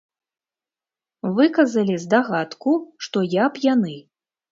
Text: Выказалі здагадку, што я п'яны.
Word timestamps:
Выказалі 1.39 1.97
здагадку, 2.05 2.73
што 3.09 3.23
я 3.35 3.45
п'яны. 3.59 3.95